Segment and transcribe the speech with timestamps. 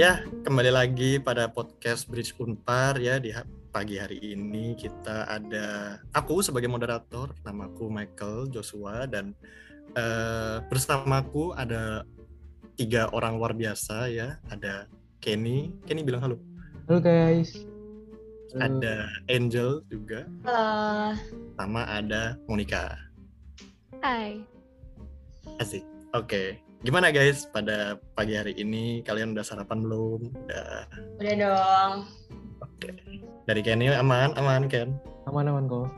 [0.00, 3.36] Ya, kembali lagi pada podcast Bridge Unpar ya di
[3.68, 9.36] pagi hari ini kita ada aku sebagai moderator, namaku Michael Joshua dan
[9.92, 12.08] uh, bersamaku ada
[12.80, 14.40] tiga orang luar biasa ya.
[14.48, 14.88] Ada
[15.20, 16.40] Kenny, Kenny bilang halo.
[16.88, 17.68] Halo guys.
[18.56, 20.24] Ada Angel juga.
[20.48, 21.12] Halo.
[21.60, 22.96] Sama ada Monica.
[24.00, 24.48] Hai.
[25.60, 25.84] Asik.
[26.16, 26.24] Oke.
[26.56, 26.69] Okay.
[26.80, 29.04] Gimana guys pada pagi hari ini?
[29.04, 30.32] Kalian udah sarapan belum?
[30.32, 30.88] Udah.
[31.20, 31.92] Udah dong.
[32.64, 32.96] Oke.
[32.96, 33.20] Okay.
[33.44, 34.96] Dari Kenny aman, aman Ken?
[35.28, 35.92] Aman aman kok.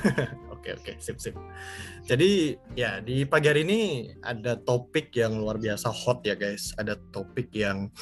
[0.56, 1.36] oke oke, sip sip.
[2.08, 6.72] Jadi ya di pagi hari ini ada topik yang luar biasa hot ya guys.
[6.80, 7.92] Ada topik yang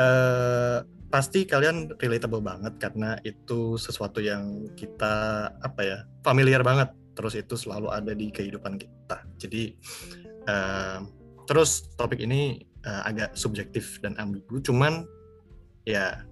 [0.00, 0.80] uh,
[1.12, 6.88] pasti kalian relatable banget karena itu sesuatu yang kita apa ya familiar banget.
[7.12, 9.28] Terus itu selalu ada di kehidupan kita.
[9.36, 9.76] Jadi
[10.48, 15.06] uh, Terus topik ini uh, agak subjektif dan ambigu, cuman
[15.86, 16.26] ya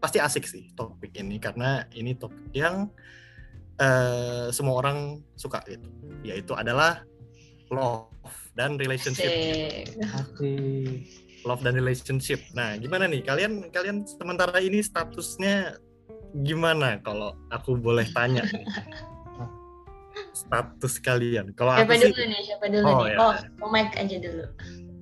[0.00, 2.88] pasti asik sih topik ini karena ini topik yang
[3.80, 5.88] uh, semua orang suka gitu,
[6.24, 7.04] yaitu adalah
[7.68, 8.08] love
[8.56, 9.28] dan relationship.
[10.00, 11.08] Asik.
[11.44, 12.40] Love dan relationship.
[12.56, 15.76] Nah, gimana nih kalian kalian sementara ini statusnya
[16.40, 18.48] gimana kalau aku boleh tanya?
[20.34, 21.54] Status kalian.
[21.54, 22.40] Kalau siapa aku dulu sih, nih?
[22.42, 23.14] Siapa dulu oh, nih?
[23.14, 23.16] Ya.
[23.22, 23.32] Oh,
[23.62, 24.44] oh Mike aja dulu.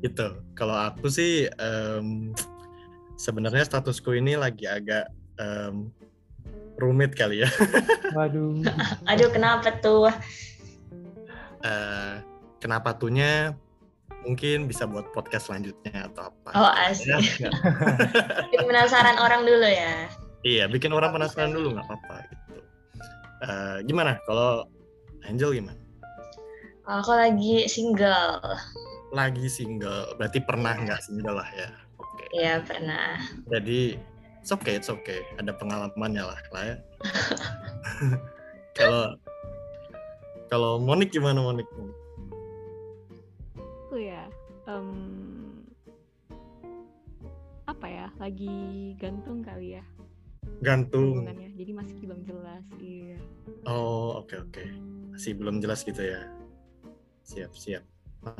[0.04, 0.26] Gitu.
[0.52, 2.36] Kalau aku sih um,
[3.16, 5.08] sebenarnya statusku ini lagi agak
[5.40, 5.88] um,
[6.76, 7.48] rumit kali ya.
[8.16, 8.60] Waduh.
[9.10, 10.12] Aduh, kenapa tuh?
[11.64, 12.20] Uh,
[12.60, 13.56] kenapa tuhnya
[14.22, 16.50] mungkin bisa buat podcast selanjutnya atau apa.
[16.54, 17.40] Oh, asik.
[17.42, 17.50] Ya,
[18.46, 20.06] bikin penasaran orang dulu ya.
[20.42, 22.54] Iya, bikin orang penasaran dulu nggak apa-apa gitu.
[23.42, 24.70] Uh, gimana kalau
[25.26, 25.78] Angel gimana?
[26.82, 28.42] Aku lagi single.
[29.14, 31.68] Lagi single, berarti pernah nggak single lah ya?
[32.00, 32.26] Oke.
[32.26, 32.28] Okay.
[32.42, 33.20] Iya pernah.
[33.46, 34.00] Jadi,
[34.42, 35.22] it's okay, it's okay.
[35.38, 36.76] Ada pengalamannya lah, lah ya.
[38.72, 39.20] Kalau
[40.48, 41.68] kalau Monik gimana Monik?
[43.56, 44.24] Aku ya,
[44.64, 45.60] um,
[47.68, 48.06] apa ya?
[48.16, 49.84] Lagi gantung kali ya.
[50.62, 51.26] Gantung.
[51.58, 53.18] Jadi masih belum jelas, iya.
[53.66, 54.52] Oh, oke okay, oke.
[54.54, 56.24] Okay masih belum jelas gitu ya.
[57.28, 57.84] Siap siap.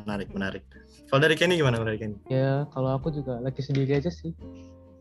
[0.03, 0.65] Menarik menarik.
[1.07, 1.79] Kalau dari Kenny gimana?
[1.79, 2.17] Kalau dari Kenny?
[2.33, 4.33] Ya kalau aku juga lagi sendiri aja sih.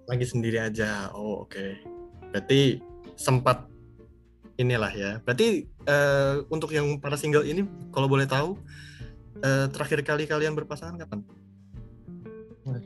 [0.05, 1.09] Lagi sendiri aja.
[1.15, 1.55] Oh oke.
[1.55, 1.79] Okay.
[2.31, 2.79] berarti
[3.17, 3.67] sempat
[4.55, 5.11] inilah ya.
[5.25, 8.55] Berarti uh, untuk yang para single ini kalau boleh tahu
[9.41, 11.23] uh, terakhir kali kalian berpasangan kapan?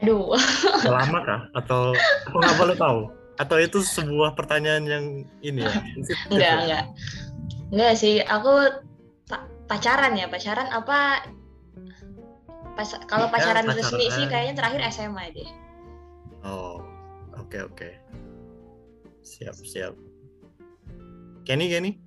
[0.01, 0.33] Aduh.
[0.87, 1.41] lama kah?
[1.51, 1.93] Atau
[2.31, 5.05] aku nggak boleh tahu atau itu sebuah pertanyaan yang
[5.43, 5.75] ini ya?
[6.31, 6.85] Enggak enggak.
[7.71, 8.83] Enggak sih aku
[9.67, 10.31] pacaran ya.
[10.31, 11.25] Pacaran apa
[12.75, 13.79] pas kalau pacaran, ya, pacaran.
[13.79, 15.49] resmi sih kayaknya terakhir SMA deh.
[16.43, 16.83] Oh
[17.35, 17.75] oke okay, oke.
[17.75, 17.93] Okay.
[19.25, 19.93] siap siap.
[21.43, 21.97] Kenny Kenny?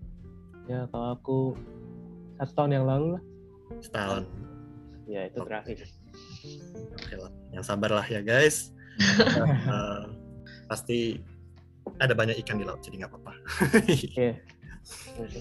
[0.70, 1.38] Ya kalau aku
[2.38, 3.22] satu tahun yang lalu lah.
[3.82, 4.24] Setahun.
[5.08, 5.48] Ya itu okay.
[5.48, 5.76] terakhir.
[6.94, 8.70] Oke lah yang sabar lah ya guys.
[9.68, 10.08] Uh,
[10.68, 11.18] pasti
[11.96, 13.32] ada banyak ikan di laut jadi nggak apa-apa.
[14.14, 14.36] yeah.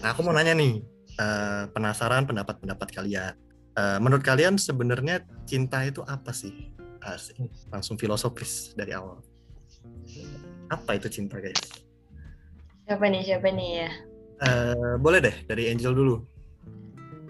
[0.03, 0.83] Nah aku mau nanya nih,
[1.21, 3.31] uh, penasaran pendapat-pendapat kalian.
[3.77, 6.73] Uh, menurut kalian sebenarnya cinta itu apa sih?
[6.99, 7.37] Asik.
[7.71, 9.21] Langsung filosofis dari awal.
[10.67, 11.61] Apa itu cinta guys?
[12.89, 13.21] Siapa nih?
[13.23, 13.91] Siapa nih ya?
[14.37, 16.15] Uh, boleh deh dari Angel dulu.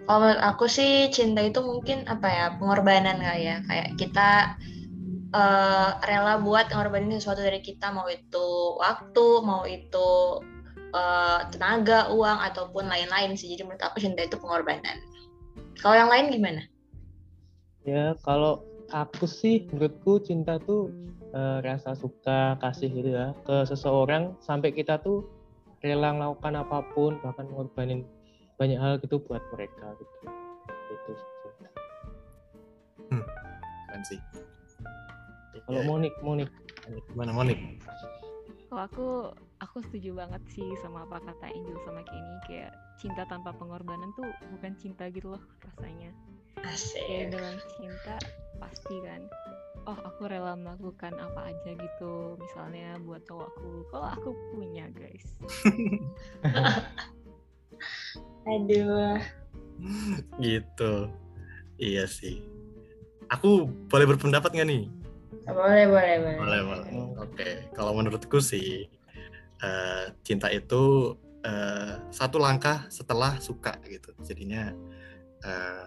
[0.07, 4.55] Kalau menurut aku sih cinta itu mungkin apa ya pengorbanan kali ya kayak kita
[5.35, 8.47] uh, rela buat ngorbanin sesuatu dari kita mau itu
[8.79, 10.39] waktu mau itu
[10.95, 13.51] uh, tenaga uang ataupun lain-lain sih.
[13.51, 14.99] Jadi menurut aku cinta itu pengorbanan.
[15.81, 16.61] Kalau yang lain gimana?
[17.87, 20.91] Ya kalau aku sih menurutku cinta tuh
[21.35, 25.27] uh, rasa suka kasih gitu ya ke seseorang sampai kita tuh
[25.83, 28.03] rela melakukan apa pun bahkan ngorbanin
[28.57, 30.15] banyak hal gitu buat mereka gitu.
[30.91, 31.11] Itu
[31.45, 31.69] cinta.
[33.07, 33.23] Hmm,
[33.93, 34.19] kan sih
[35.67, 35.89] kalau yeah.
[35.91, 36.49] Monik, Monik.
[37.11, 37.59] Gimana Monik?
[38.71, 39.07] Kalau aku,
[39.59, 42.35] aku setuju banget sih sama apa kata Angel sama Kenny.
[42.47, 46.15] Kayak cinta tanpa pengorbanan tuh bukan cinta gitu loh rasanya.
[46.63, 47.03] Asik.
[47.03, 48.15] Kayak dengan cinta
[48.63, 49.21] pasti kan.
[49.87, 52.39] Oh aku rela melakukan apa aja gitu.
[52.39, 53.71] Misalnya buat cowok aku.
[53.91, 55.35] Kalau aku punya guys.
[58.55, 59.19] Aduh.
[60.39, 60.93] Gitu.
[61.75, 62.39] Iya sih.
[63.27, 64.83] Aku boleh berpendapat nggak nih?
[65.47, 66.37] Boleh, boleh, boleh.
[66.39, 66.87] Boleh, boleh.
[66.87, 67.53] Oke, okay.
[67.75, 68.87] kalau menurutku sih
[69.63, 74.15] uh, cinta itu uh, satu langkah setelah suka gitu.
[74.23, 74.71] Jadinya
[75.43, 75.85] uh,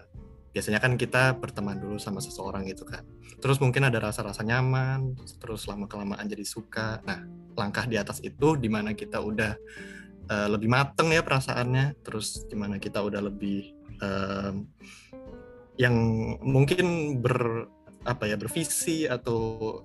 [0.51, 3.07] biasanya kan kita berteman dulu sama seseorang gitu kan
[3.39, 7.23] terus mungkin ada rasa-rasa nyaman terus lama kelamaan jadi suka nah
[7.55, 9.55] langkah di atas itu di mana kita udah
[10.27, 13.71] uh, lebih mateng ya perasaannya terus di mana kita udah lebih
[14.03, 14.59] uh,
[15.79, 15.95] yang
[16.43, 17.71] mungkin ber
[18.09, 19.81] apa ya bervisi atau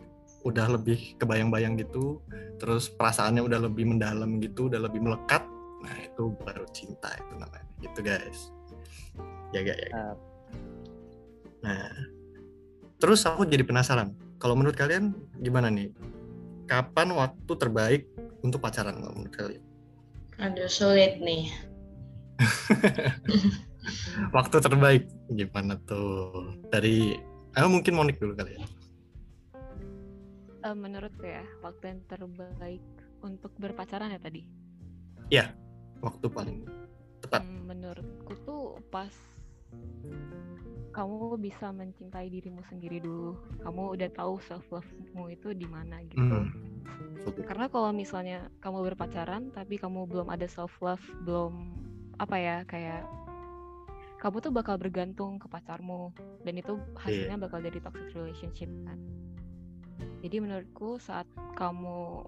[0.46, 2.22] udah lebih kebayang-bayang gitu
[2.62, 5.42] terus perasaannya udah lebih mendalam gitu udah lebih melekat
[5.82, 8.54] nah itu baru cinta itu namanya gitu guys
[9.52, 10.18] ya gak ya gak?
[11.66, 11.90] Nah,
[13.02, 14.14] terus aku jadi penasaran.
[14.38, 15.90] Kalau menurut kalian gimana nih?
[16.70, 18.06] Kapan waktu terbaik
[18.46, 19.64] untuk pacaran kalau menurut kalian?
[20.38, 21.50] Aduh sulit nih.
[24.38, 26.54] waktu terbaik gimana tuh?
[26.70, 27.18] Dari,
[27.56, 28.64] aku mungkin Monik dulu kali ya.
[30.66, 32.84] Uh, menurutku ya, waktu yang terbaik
[33.22, 34.42] untuk berpacaran ya tadi?
[35.30, 35.46] Iya,
[36.02, 36.66] waktu paling
[37.22, 37.42] tepat.
[37.46, 39.14] Hmm, menurutku tuh pas
[40.96, 43.36] kamu bisa mencintai dirimu sendiri dulu.
[43.62, 46.24] Kamu udah tahu self love-mu itu di mana gitu.
[46.24, 46.48] Mm.
[47.44, 51.76] Karena kalau misalnya kamu berpacaran tapi kamu belum ada self love, belum
[52.16, 53.04] apa ya kayak
[54.26, 56.10] kamu tuh bakal bergantung ke pacarmu
[56.42, 57.44] dan itu hasilnya yeah.
[57.46, 58.98] bakal jadi toxic relationship kan.
[60.26, 62.26] Jadi menurutku saat kamu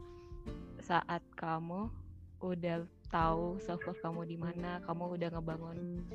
[0.77, 1.89] saat kamu
[2.45, 6.05] udah tahu self love kamu di mana, kamu udah ngebangun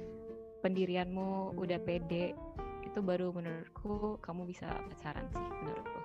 [0.62, 2.38] pendirianmu udah pede
[2.87, 6.00] itu baru menurutku kamu bisa pacaran sih menurutku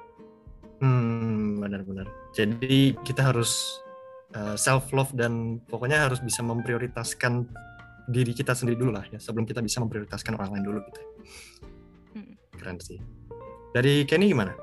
[0.81, 3.77] hmm benar-benar jadi kita harus
[4.33, 7.45] uh, eh, self love dan pokoknya harus bisa memprioritaskan
[8.07, 11.01] diri kita sendiri dulu lah ya sebelum kita bisa memprioritaskan orang lain dulu gitu.
[12.15, 12.33] Hmm.
[12.55, 12.97] keren sih.
[13.75, 14.55] Dari Kenny gimana?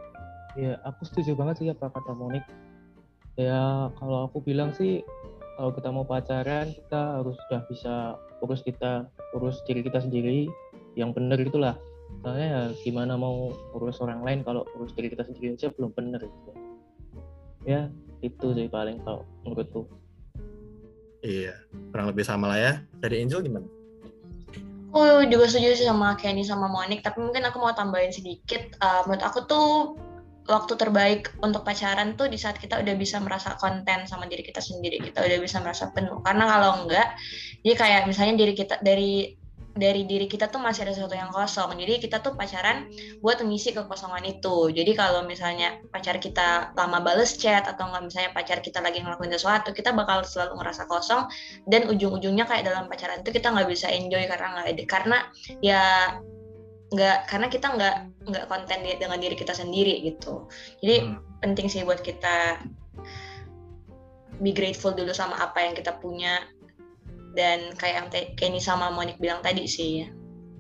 [0.57, 2.43] Ya aku setuju banget sih apa kata Monik.
[3.37, 5.05] Ya kalau aku bilang sih
[5.61, 7.95] kalau kita mau pacaran kita harus sudah bisa
[8.43, 9.07] urus kita
[9.37, 10.49] urus diri kita sendiri
[10.97, 11.77] yang benar itulah.
[12.25, 16.25] Soalnya ya gimana mau urus orang lain kalau urus diri kita sendiri aja belum benar
[16.25, 16.53] gitu.
[17.65, 17.89] ya
[18.21, 19.89] itu sih paling kalau menurutku
[21.25, 21.57] iya
[21.91, 22.73] kurang lebih sama lah ya.
[23.01, 23.67] Dari Angel gimana?
[24.95, 28.79] Aku juga setuju sih sama Kenny sama Monik, tapi mungkin aku mau tambahin sedikit.
[28.79, 29.99] Uh, menurut aku tuh
[30.45, 34.61] waktu terbaik untuk pacaran tuh di saat kita udah bisa merasa konten sama diri kita
[34.61, 36.21] sendiri kita udah bisa merasa penuh.
[36.23, 37.17] Karena kalau enggak
[37.65, 39.35] jadi kayak misalnya diri kita dari
[39.75, 41.75] dari diri kita tuh masih ada sesuatu yang kosong.
[41.75, 42.87] Jadi kita tuh pacaran
[43.19, 44.71] buat mengisi kekosongan itu.
[44.71, 49.35] Jadi kalau misalnya pacar kita lama bales chat atau enggak misalnya pacar kita lagi ngelakuin
[49.35, 51.27] sesuatu kita bakal selalu ngerasa kosong.
[51.67, 55.19] Dan ujung-ujungnya kayak dalam pacaran itu kita nggak bisa enjoy karena nggak karena
[55.59, 55.83] ya
[56.95, 57.97] nggak karena kita nggak
[58.31, 60.47] nggak konten dengan diri kita sendiri gitu.
[60.79, 61.43] Jadi hmm.
[61.43, 62.63] penting sih buat kita
[64.39, 66.43] be grateful dulu sama apa yang kita punya
[67.35, 68.09] dan kayak yang
[68.39, 70.07] Kenny sama Monik bilang tadi sih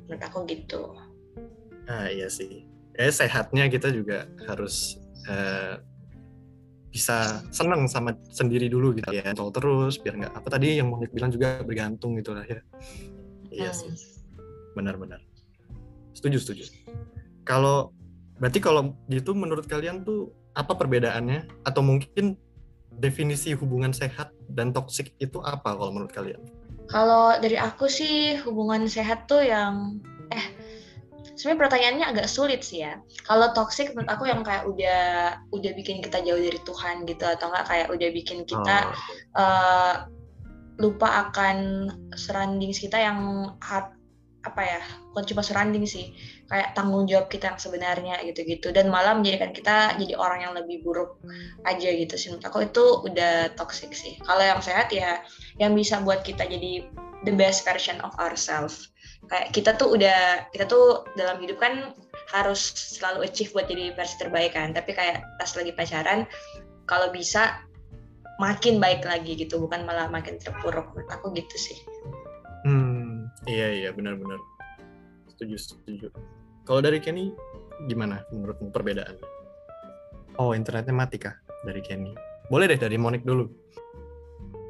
[0.06, 0.94] menurut aku gitu.
[1.86, 2.66] Ah iya sih.
[2.94, 5.78] Eh sehatnya kita juga harus uh,
[6.94, 9.34] bisa senang sama sendiri dulu gitu ya.
[9.34, 12.60] Kontrol terus biar nggak apa tadi yang Monik bilang juga bergantung gitu lah ya.
[13.54, 13.78] Iya hmm.
[13.78, 13.92] sih
[14.74, 15.22] benar-benar
[16.24, 16.64] setuju setuju.
[17.44, 17.92] Kalau
[18.40, 21.66] berarti kalau gitu menurut kalian tuh apa perbedaannya?
[21.66, 22.38] Atau mungkin
[22.96, 26.40] definisi hubungan sehat dan toksik itu apa kalau menurut kalian
[26.90, 30.46] kalau dari aku sih hubungan sehat tuh yang eh
[31.34, 33.00] sebenarnya pertanyaannya agak sulit sih ya.
[33.26, 35.02] Kalau toxic menurut aku yang kayak udah
[35.50, 38.78] udah bikin kita jauh dari Tuhan gitu atau enggak kayak udah bikin kita
[39.34, 39.40] oh.
[39.40, 39.94] uh,
[40.78, 43.94] lupa akan surroundings kita yang hard
[44.44, 44.80] apa ya
[45.12, 46.12] bukan cuma surrounding sih
[46.44, 48.68] kayak tanggung jawab kita yang sebenarnya gitu-gitu.
[48.70, 51.20] Dan malah menjadikan kita jadi orang yang lebih buruk
[51.64, 52.58] aja gitu sih menurut aku.
[52.68, 54.20] Itu udah toxic sih.
[54.24, 55.24] Kalau yang sehat ya
[55.56, 56.84] yang bisa buat kita jadi
[57.24, 58.92] the best version of ourselves.
[59.24, 61.96] Kayak kita tuh udah kita tuh dalam hidup kan
[62.28, 64.76] harus selalu achieve buat jadi versi terbaik kan.
[64.76, 66.28] Tapi kayak pas lagi pacaran
[66.84, 67.64] kalau bisa
[68.36, 69.56] makin baik lagi gitu.
[69.56, 70.92] Bukan malah makin terpuruk.
[70.92, 71.78] Menurut aku gitu sih.
[72.68, 73.90] Hmm, iya iya.
[73.96, 74.53] Benar-benar.
[75.34, 76.08] Setuju setuju.
[76.62, 77.34] Kalau dari Kenny
[77.90, 79.18] gimana menurutmu perbedaan?
[80.38, 81.34] Oh internetnya mati kah
[81.66, 82.14] dari Kenny?
[82.46, 83.50] Boleh deh dari Monik dulu.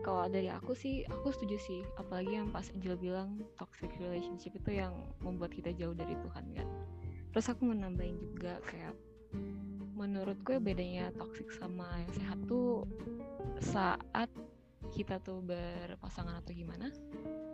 [0.05, 1.81] Kalau dari aku sih, aku setuju sih.
[2.01, 6.69] Apalagi yang pas Angel bilang toxic relationship itu yang membuat kita jauh dari Tuhan kan.
[7.33, 8.97] Terus aku menambahin juga kayak
[9.95, 12.85] menurut gue bedanya toxic sama yang sehat tuh
[13.61, 14.29] saat
[14.95, 16.89] kita tuh berpasangan atau gimana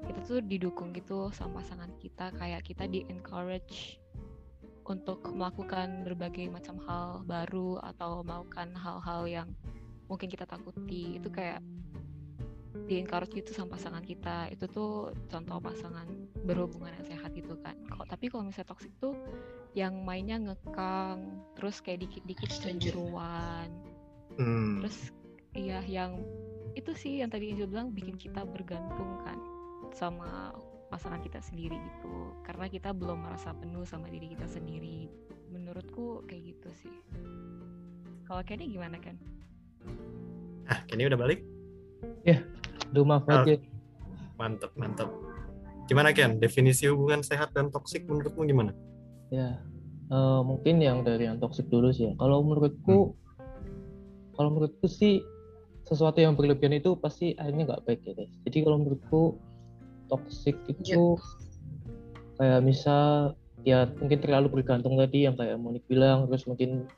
[0.04, 4.00] kita tuh didukung gitu sama pasangan kita kayak kita di encourage
[4.90, 9.48] untuk melakukan berbagai macam hal baru atau melakukan hal-hal yang
[10.10, 11.22] mungkin kita takuti.
[11.22, 11.62] Itu kayak
[12.90, 14.50] di encourage gitu sama pasangan kita.
[14.50, 16.10] Itu tuh contoh pasangan
[16.42, 17.78] berhubungan yang sehat gitu kan.
[17.86, 19.14] Kok tapi kalau misalnya toxic tuh
[19.78, 23.70] yang mainnya ngekang terus kayak dikit-dikit cemburuan.
[24.38, 24.80] Hmm.
[24.80, 25.12] terus
[25.52, 26.22] iya yang
[26.74, 29.38] itu sih yang tadi Angel bilang bikin kita bergantung kan
[29.90, 30.54] sama
[30.90, 35.10] pasangan kita sendiri gitu karena kita belum merasa penuh sama diri kita sendiri
[35.50, 36.94] menurutku kayak gitu sih
[38.26, 39.18] kalau Kenny gimana kan
[40.70, 41.42] ah Kenny udah balik
[42.22, 42.42] ya
[42.90, 43.54] Aduh maaf oh, aja.
[44.34, 45.08] Mantap, mantap.
[45.86, 46.42] Gimana Ken?
[46.42, 48.74] Definisi hubungan sehat dan toksik menurutmu gimana?
[49.30, 49.62] Ya,
[50.10, 52.12] uh, mungkin yang dari yang toksik dulu sih ya.
[52.18, 54.34] Kalau menurutku, hmm.
[54.34, 55.22] kalau menurutku sih
[55.90, 58.30] sesuatu yang berlebihan itu pasti akhirnya nggak baik ya guys.
[58.46, 59.22] Jadi kalau menurutku
[60.06, 61.26] toksik itu ya.
[62.38, 63.34] kayak misal
[63.66, 66.88] ya mungkin terlalu bergantung tadi yang kayak Monik bilang terus mungkin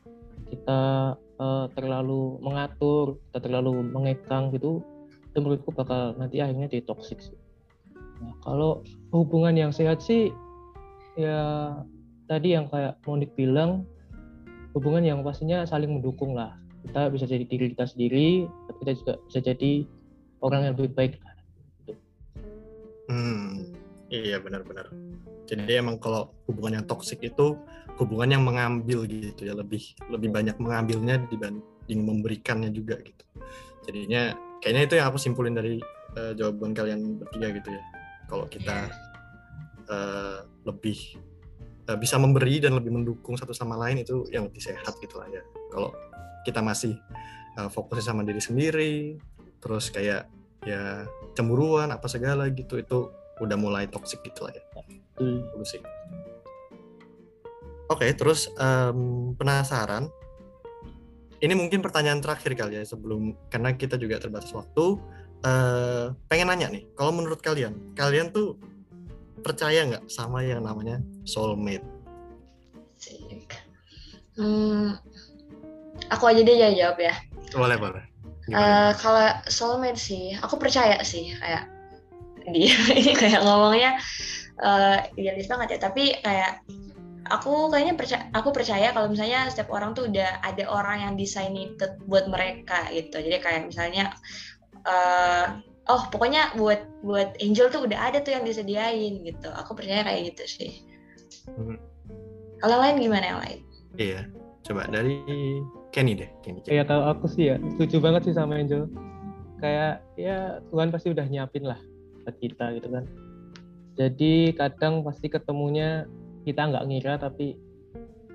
[0.52, 4.84] kita uh, terlalu mengatur kita terlalu mengekang gitu
[5.32, 7.38] itu menurutku bakal nanti akhirnya jadi toxic sih.
[8.20, 10.28] Nah, kalau hubungan yang sehat sih
[11.16, 11.72] ya
[12.28, 13.88] tadi yang kayak Monik bilang
[14.76, 16.61] hubungan yang pastinya saling mendukung lah.
[16.82, 19.72] Kita bisa jadi diri kita sendiri, tapi kita juga bisa jadi
[20.42, 21.12] orang yang lebih baik.
[21.86, 21.94] Gitu.
[23.06, 23.70] Hmm,
[24.10, 24.90] iya benar-benar.
[25.46, 27.54] Jadi emang kalau hubungan yang toksik itu
[28.00, 33.24] hubungan yang mengambil gitu ya lebih lebih banyak mengambilnya dibanding memberikannya juga gitu.
[33.86, 35.82] Jadinya kayaknya itu yang aku simpulin dari
[36.16, 37.82] uh, jawaban kalian bertiga gitu ya
[38.30, 38.88] kalau kita
[39.92, 41.20] uh, lebih
[41.88, 45.28] uh, bisa memberi dan lebih mendukung satu sama lain itu yang lebih sehat gitu lah
[45.30, 45.90] ya kalau
[46.42, 46.98] kita masih
[47.58, 48.94] uh, fokusnya sama diri sendiri
[49.62, 50.26] terus kayak
[50.62, 53.10] ya cemburuan apa segala gitu itu
[53.42, 54.62] udah mulai toksik gitu lah ya
[55.18, 55.40] hmm.
[57.90, 60.10] oke okay, terus um, penasaran
[61.42, 65.02] ini mungkin pertanyaan terakhir kali ya sebelum karena kita juga terbatas waktu.
[65.42, 68.54] Uh, pengen nanya nih, kalau menurut kalian, kalian tuh
[69.42, 71.84] percaya nggak sama yang namanya soulmate?
[74.38, 74.96] Hmm,
[76.08, 77.14] aku aja deh jawab ya.
[77.52, 78.04] Boleh boleh.
[78.50, 81.68] Uh, kalau soulmate sih, aku percaya sih kayak
[82.50, 84.00] dia ini kayak ngomongnya
[84.58, 86.64] uh, idealis banget ya, tapi kayak
[87.30, 91.96] aku kayaknya percaya aku percaya kalau misalnya setiap orang tuh udah ada orang yang designated
[92.10, 94.12] buat mereka gitu jadi kayak misalnya
[94.84, 99.48] uh, oh pokoknya buat buat angel tuh udah ada tuh yang disediain gitu.
[99.58, 100.72] Aku percaya kayak gitu sih.
[101.48, 101.80] Hmm.
[102.62, 103.58] kalau lain gimana yang lain?
[103.98, 104.20] Iya
[104.62, 105.18] coba dari
[105.90, 106.78] Kenny deh Kenny, Kenny.
[106.78, 107.56] ya kalau aku sih ya.
[107.74, 108.86] Setuju banget sih sama angel.
[109.58, 111.78] Kayak ya Tuhan pasti udah nyiapin lah
[112.22, 113.04] buat kita gitu kan.
[113.98, 116.06] Jadi kadang pasti ketemunya
[116.46, 117.58] kita nggak ngira tapi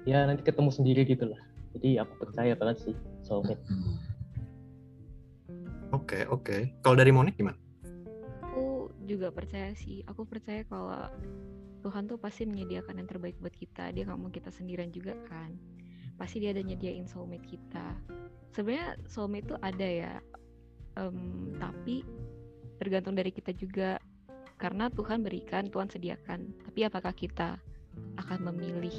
[0.04, 1.40] ya nanti ketemu sendiri gitu lah.
[1.80, 3.64] Jadi aku percaya banget sih soulmate
[6.08, 6.44] oke okay, oke.
[6.48, 6.62] Okay.
[6.80, 7.60] kalau dari Monik gimana?
[8.40, 10.08] Aku juga percaya sih.
[10.08, 11.12] Aku percaya kalau
[11.84, 13.92] Tuhan tuh pasti menyediakan yang terbaik buat kita.
[13.92, 15.52] Dia nggak mau kita sendirian juga kan.
[16.16, 18.00] Pasti dia ada nyediain soulmate kita.
[18.56, 20.14] Sebenarnya soulmate tuh ada ya.
[20.96, 22.08] Um, tapi
[22.80, 24.00] tergantung dari kita juga.
[24.56, 26.72] Karena Tuhan berikan Tuhan sediakan.
[26.72, 27.60] Tapi apakah kita
[28.16, 28.96] akan memilih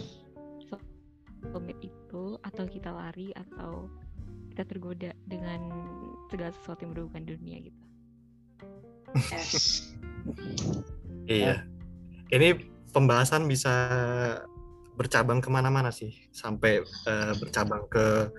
[1.49, 3.89] soulmate itu atau kita lari atau
[4.59, 5.71] kita tergoda dengan
[6.27, 7.83] segala sesuatu yang berhubungan dunia gitu.
[11.31, 11.63] iya.
[12.35, 12.59] Ini
[12.91, 13.71] pembahasan bisa
[14.99, 18.35] bercabang ke mana-mana sih sampai uh, bercabang ke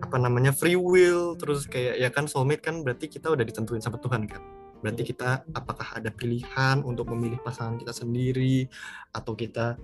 [0.00, 4.00] apa namanya free will terus kayak ya kan soulmate kan berarti kita udah ditentuin sama
[4.00, 4.40] Tuhan kan
[4.80, 5.08] berarti iya.
[5.12, 8.64] kita apakah ada pilihan untuk memilih pasangan kita sendiri
[9.12, 9.76] atau kita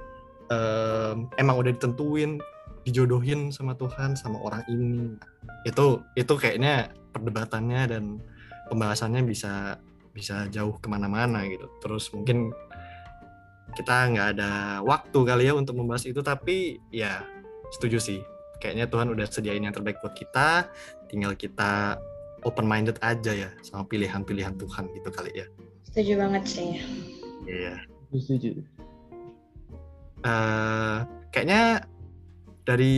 [0.49, 2.41] um, emang udah ditentuin
[2.87, 5.15] dijodohin sama Tuhan sama orang ini
[5.69, 8.05] itu itu kayaknya perdebatannya dan
[8.73, 9.77] pembahasannya bisa
[10.17, 12.51] bisa jauh ke mana-mana gitu terus mungkin
[13.77, 17.23] kita nggak ada waktu kali ya untuk membahas itu tapi ya
[17.71, 18.21] setuju sih
[18.59, 20.67] kayaknya Tuhan udah sediain yang terbaik buat kita
[21.07, 22.01] tinggal kita
[22.45, 25.47] open minded aja ya sama pilihan-pilihan Tuhan gitu kali ya.
[25.91, 26.81] Setuju banget sih.
[27.45, 27.77] Iya.
[27.77, 28.17] Yeah.
[28.17, 28.51] Setuju.
[30.21, 31.89] Uh, kayaknya
[32.71, 32.97] dari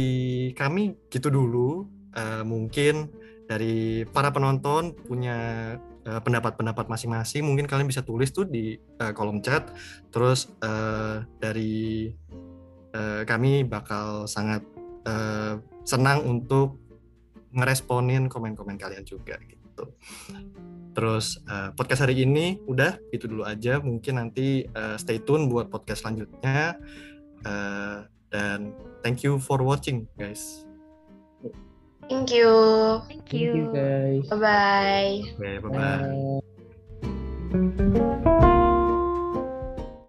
[0.53, 1.89] kami gitu dulu.
[2.13, 3.09] Uh, mungkin
[3.49, 5.73] dari para penonton punya
[6.05, 7.41] uh, pendapat-pendapat masing-masing.
[7.49, 9.73] Mungkin kalian bisa tulis tuh di uh, kolom chat.
[10.13, 12.13] Terus uh, dari
[12.93, 14.61] uh, kami bakal sangat
[15.09, 15.57] uh,
[15.89, 16.77] senang untuk
[17.57, 19.97] ngeresponin komen-komen kalian juga gitu.
[20.93, 23.81] Terus uh, podcast hari ini udah itu dulu aja.
[23.81, 26.77] Mungkin nanti uh, stay tune buat podcast selanjutnya.
[27.41, 28.73] Uh, dan
[29.05, 30.65] thank you for watching guys.
[32.09, 32.51] Thank you.
[33.09, 33.73] Thank Thank you you.
[33.73, 34.27] guys.
[34.29, 35.23] Bye bye.
[35.39, 36.41] Oke, bye bye.
[37.53, 38.59] Bye.